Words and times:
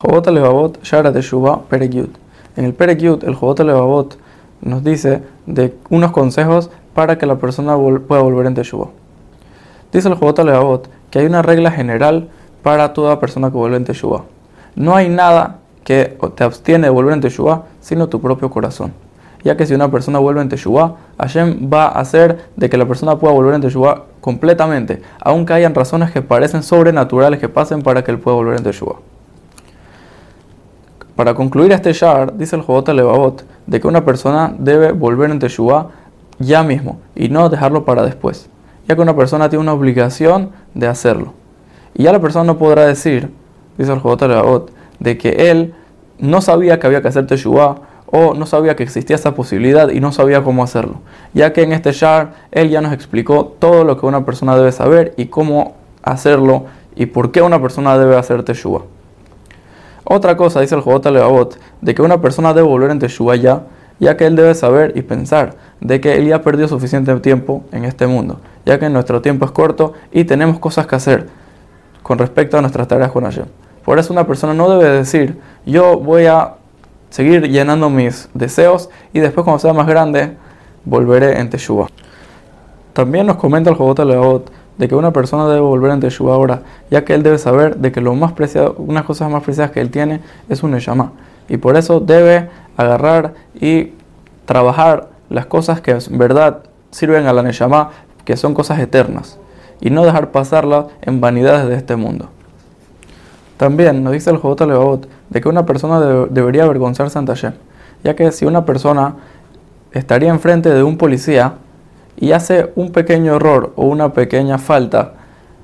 Jobot 0.00 0.28
Levavot 0.28 0.80
Shara 0.84 1.12
Teshuva 1.12 1.62
Perek. 1.68 2.08
En 2.56 2.64
el 2.64 2.72
Perek 2.72 3.00
Yud, 3.00 3.24
el 3.24 3.34
Jobot 3.34 3.58
Levavot 3.58 4.16
nos 4.60 4.84
dice 4.84 5.22
de 5.46 5.74
unos 5.90 6.12
consejos 6.12 6.70
para 6.94 7.18
que 7.18 7.26
la 7.26 7.34
persona 7.38 7.76
pueda 7.76 8.22
volver 8.22 8.46
en 8.46 8.54
Teshuva. 8.54 8.90
Dice 9.92 10.06
el 10.06 10.14
Jobot 10.14 10.38
Levavot 10.38 10.88
que 11.10 11.18
hay 11.18 11.26
una 11.26 11.42
regla 11.42 11.72
general 11.72 12.28
para 12.62 12.92
toda 12.92 13.18
persona 13.18 13.50
que 13.50 13.56
vuelve 13.56 13.76
en 13.76 13.84
Teshuva. 13.86 14.22
No 14.76 14.94
hay 14.94 15.08
nada 15.08 15.58
que 15.82 16.16
te 16.36 16.44
abstiene 16.44 16.86
de 16.86 16.90
volver 16.90 17.14
en 17.14 17.20
Teshuva 17.20 17.64
sino 17.80 18.08
tu 18.08 18.20
propio 18.20 18.50
corazón. 18.50 18.92
Ya 19.42 19.56
que 19.56 19.66
si 19.66 19.74
una 19.74 19.90
persona 19.90 20.20
vuelve 20.20 20.42
en 20.42 20.48
Teshuva, 20.48 20.94
Hashem 21.18 21.68
va 21.74 21.86
a 21.86 21.98
hacer 21.98 22.50
de 22.54 22.70
que 22.70 22.76
la 22.76 22.86
persona 22.86 23.18
pueda 23.18 23.34
volver 23.34 23.56
en 23.56 23.62
Teshuva 23.62 24.04
completamente, 24.20 25.02
aunque 25.18 25.54
hayan 25.54 25.74
razones 25.74 26.12
que 26.12 26.22
parecen 26.22 26.62
sobrenaturales 26.62 27.40
que 27.40 27.48
pasen 27.48 27.82
para 27.82 28.04
que 28.04 28.12
él 28.12 28.20
pueda 28.20 28.36
volver 28.36 28.58
en 28.58 28.62
Teshuva. 28.62 29.00
Para 31.18 31.34
concluir 31.34 31.72
este 31.72 31.92
shar, 31.92 32.36
dice 32.36 32.54
el 32.54 32.62
Jobot 32.62 32.90
Levavot, 32.90 33.44
de 33.66 33.80
que 33.80 33.88
una 33.88 34.04
persona 34.04 34.54
debe 34.56 34.92
volver 34.92 35.32
en 35.32 35.40
Teshuvah 35.40 35.88
ya 36.38 36.62
mismo 36.62 37.00
y 37.16 37.28
no 37.28 37.48
dejarlo 37.48 37.84
para 37.84 38.04
después, 38.04 38.48
ya 38.86 38.94
que 38.94 39.00
una 39.02 39.16
persona 39.16 39.48
tiene 39.48 39.64
una 39.64 39.72
obligación 39.72 40.50
de 40.74 40.86
hacerlo. 40.86 41.32
Y 41.96 42.04
ya 42.04 42.12
la 42.12 42.20
persona 42.20 42.44
no 42.44 42.56
podrá 42.56 42.86
decir, 42.86 43.32
dice 43.76 43.92
el 43.92 43.98
Jobot 43.98 44.22
Levavot, 44.22 44.70
de 45.00 45.18
que 45.18 45.50
él 45.50 45.74
no 46.20 46.40
sabía 46.40 46.78
que 46.78 46.86
había 46.86 47.02
que 47.02 47.08
hacer 47.08 47.26
Teshuvah 47.26 47.80
o 48.06 48.34
no 48.34 48.46
sabía 48.46 48.76
que 48.76 48.84
existía 48.84 49.16
esa 49.16 49.34
posibilidad 49.34 49.88
y 49.88 49.98
no 49.98 50.12
sabía 50.12 50.44
cómo 50.44 50.62
hacerlo, 50.62 51.00
ya 51.34 51.52
que 51.52 51.64
en 51.64 51.72
este 51.72 51.90
shar 51.90 52.34
él 52.52 52.70
ya 52.70 52.80
nos 52.80 52.92
explicó 52.92 53.56
todo 53.58 53.82
lo 53.82 53.98
que 53.98 54.06
una 54.06 54.24
persona 54.24 54.56
debe 54.56 54.70
saber 54.70 55.14
y 55.16 55.26
cómo 55.26 55.74
hacerlo 56.00 56.66
y 56.94 57.06
por 57.06 57.32
qué 57.32 57.42
una 57.42 57.60
persona 57.60 57.98
debe 57.98 58.16
hacer 58.16 58.44
Teshuvah. 58.44 58.82
Otra 60.10 60.38
cosa, 60.38 60.62
dice 60.62 60.74
el 60.74 60.80
Jobot 60.80 61.04
Levavot, 61.04 61.58
de 61.82 61.94
que 61.94 62.00
una 62.00 62.18
persona 62.18 62.54
debe 62.54 62.66
volver 62.66 62.90
en 62.90 62.98
Teshuvah 62.98 63.36
ya, 63.36 63.64
ya 64.00 64.16
que 64.16 64.24
él 64.24 64.36
debe 64.36 64.54
saber 64.54 64.94
y 64.96 65.02
pensar 65.02 65.56
de 65.82 66.00
que 66.00 66.14
él 66.14 66.26
ya 66.26 66.40
perdió 66.40 66.66
suficiente 66.66 67.14
tiempo 67.20 67.64
en 67.72 67.84
este 67.84 68.06
mundo, 68.06 68.40
ya 68.64 68.78
que 68.78 68.88
nuestro 68.88 69.20
tiempo 69.20 69.44
es 69.44 69.50
corto 69.50 69.92
y 70.10 70.24
tenemos 70.24 70.58
cosas 70.60 70.86
que 70.86 70.96
hacer 70.96 71.26
con 72.02 72.16
respecto 72.16 72.56
a 72.56 72.62
nuestras 72.62 72.88
tareas 72.88 73.12
con 73.12 73.24
Hashem. 73.24 73.44
Por 73.84 73.98
eso 73.98 74.14
una 74.14 74.26
persona 74.26 74.54
no 74.54 74.70
debe 74.70 74.88
decir, 74.96 75.38
yo 75.66 75.98
voy 75.98 76.24
a 76.24 76.54
seguir 77.10 77.46
llenando 77.46 77.90
mis 77.90 78.30
deseos 78.32 78.88
y 79.12 79.20
después 79.20 79.44
cuando 79.44 79.58
sea 79.58 79.74
más 79.74 79.86
grande 79.86 80.38
volveré 80.86 81.38
en 81.38 81.50
Teshuvah. 81.50 81.88
También 82.94 83.26
nos 83.26 83.36
comenta 83.36 83.68
el 83.68 83.76
Jobot 83.76 83.98
Levavot 83.98 84.50
de 84.78 84.88
que 84.88 84.94
una 84.94 85.12
persona 85.12 85.46
debe 85.48 85.60
volver 85.60 85.90
en 85.90 86.00
Teshuvah 86.00 86.34
ahora, 86.34 86.62
ya 86.90 87.04
que 87.04 87.14
él 87.14 87.22
debe 87.22 87.38
saber 87.38 87.76
de 87.76 87.92
que 87.92 88.00
lo 88.00 88.14
más 88.14 88.32
preciado, 88.32 88.74
unas 88.78 89.04
cosas 89.04 89.30
más 89.30 89.42
preciadas 89.42 89.72
que 89.72 89.80
él 89.80 89.90
tiene 89.90 90.20
es 90.48 90.62
un 90.62 90.70
Neshama. 90.70 91.12
Y 91.48 91.56
por 91.56 91.76
eso 91.76 92.00
debe 92.00 92.48
agarrar 92.76 93.34
y 93.60 93.92
trabajar 94.46 95.08
las 95.30 95.46
cosas 95.46 95.80
que 95.80 95.90
en 95.90 96.18
verdad 96.18 96.60
sirven 96.90 97.26
a 97.26 97.32
la 97.32 97.42
Neshama, 97.42 97.90
que 98.24 98.36
son 98.36 98.54
cosas 98.54 98.78
eternas, 98.78 99.38
y 99.80 99.90
no 99.90 100.04
dejar 100.04 100.30
pasarlas 100.30 100.86
en 101.02 101.20
vanidades 101.20 101.68
de 101.68 101.74
este 101.74 101.96
mundo. 101.96 102.28
También 103.56 104.04
nos 104.04 104.12
dice 104.12 104.30
el 104.30 104.36
Jobot 104.36 104.60
Levavot 104.60 105.08
de 105.28 105.40
que 105.40 105.48
una 105.48 105.66
persona 105.66 106.00
debe- 106.00 106.28
debería 106.30 106.62
avergonzarse 106.64 107.18
ante 107.18 107.32
Hashem, 107.32 107.54
ya 108.04 108.14
que 108.14 108.30
si 108.30 108.44
una 108.44 108.64
persona 108.64 109.16
estaría 109.92 110.28
enfrente 110.28 110.72
de 110.72 110.82
un 110.84 110.96
policía 110.96 111.54
y 112.20 112.32
hace 112.32 112.72
un 112.74 112.90
pequeño 112.90 113.36
error 113.36 113.72
o 113.76 113.86
una 113.86 114.12
pequeña 114.12 114.58
falta 114.58 115.12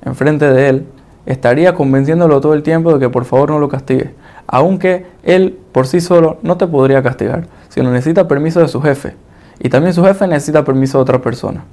enfrente 0.03 0.49
de 0.49 0.69
él, 0.69 0.85
estaría 1.25 1.73
convenciéndolo 1.73 2.39
todo 2.39 2.53
el 2.53 2.63
tiempo 2.63 2.93
de 2.93 2.99
que 2.99 3.09
por 3.09 3.25
favor 3.25 3.49
no 3.49 3.59
lo 3.59 3.67
castigue, 3.67 4.13
aunque 4.47 5.05
él 5.23 5.57
por 5.71 5.87
sí 5.87 5.99
solo 5.99 6.37
no 6.43 6.57
te 6.57 6.67
podría 6.67 7.03
castigar, 7.03 7.47
sino 7.69 7.91
necesita 7.91 8.27
permiso 8.27 8.61
de 8.61 8.67
su 8.67 8.81
jefe, 8.81 9.15
y 9.59 9.69
también 9.69 9.93
su 9.93 10.03
jefe 10.03 10.27
necesita 10.27 10.63
permiso 10.63 10.97
de 10.97 11.01
otra 11.01 11.21
persona. 11.21 11.63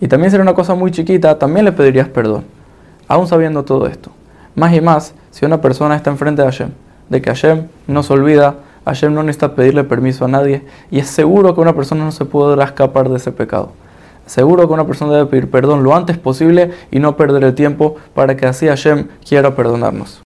Y 0.00 0.08
también 0.08 0.30
sería 0.30 0.42
una 0.42 0.54
cosa 0.54 0.74
muy 0.74 0.90
chiquita, 0.90 1.38
también 1.38 1.64
le 1.64 1.72
pedirías 1.72 2.08
perdón, 2.08 2.44
aún 3.08 3.26
sabiendo 3.26 3.64
todo 3.64 3.86
esto. 3.86 4.10
Más 4.54 4.72
y 4.74 4.80
más, 4.80 5.14
si 5.30 5.44
una 5.44 5.60
persona 5.60 5.96
está 5.96 6.10
enfrente 6.10 6.42
de 6.42 6.48
Hashem, 6.48 6.70
de 7.08 7.20
que 7.20 7.30
Hashem 7.30 7.66
no 7.86 8.02
se 8.02 8.12
olvida, 8.12 8.56
Hashem 8.84 9.12
no 9.12 9.22
necesita 9.22 9.54
pedirle 9.54 9.84
permiso 9.84 10.24
a 10.24 10.28
nadie, 10.28 10.64
y 10.90 11.00
es 11.00 11.08
seguro 11.08 11.54
que 11.54 11.60
una 11.60 11.74
persona 11.74 12.04
no 12.04 12.12
se 12.12 12.24
podrá 12.24 12.64
escapar 12.64 13.08
de 13.08 13.16
ese 13.16 13.32
pecado. 13.32 13.72
Seguro 14.26 14.66
que 14.66 14.74
una 14.74 14.86
persona 14.86 15.12
debe 15.12 15.26
pedir 15.26 15.50
perdón 15.50 15.84
lo 15.84 15.94
antes 15.94 16.18
posible 16.18 16.72
y 16.90 16.98
no 16.98 17.16
perder 17.16 17.44
el 17.44 17.54
tiempo 17.54 17.96
para 18.14 18.36
que 18.36 18.46
así 18.46 18.66
Hashem 18.66 19.08
quiera 19.26 19.54
perdonarnos. 19.54 20.18